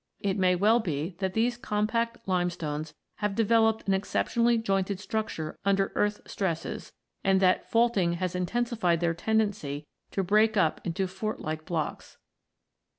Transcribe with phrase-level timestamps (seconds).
[0.19, 5.91] It may well be that these compact limestones have developed an exceptionally jointed structure under
[5.93, 6.91] earth stresses,
[7.23, 12.17] and that faulting has intensified their tendency to break up into fort like blocks.